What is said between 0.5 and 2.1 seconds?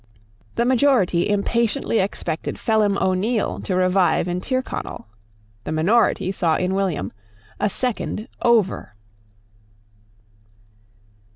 The majority impatiently